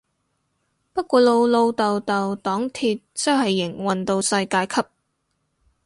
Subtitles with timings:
[0.93, 4.81] 不過老老豆豆黨鐵真係營運到世界級